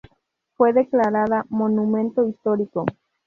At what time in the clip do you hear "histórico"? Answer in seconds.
2.27-2.87